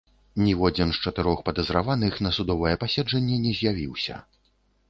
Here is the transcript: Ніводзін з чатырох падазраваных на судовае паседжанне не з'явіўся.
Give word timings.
Ніводзін 0.45 0.93
з 0.97 1.01
чатырох 1.09 1.43
падазраваных 1.49 2.17
на 2.29 2.31
судовае 2.39 2.73
паседжанне 2.85 3.41
не 3.45 3.55
з'явіўся. 3.59 4.19